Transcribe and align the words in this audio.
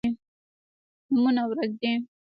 نومونه 1.11 1.41
ورک 1.49 1.71
دي 1.81 1.91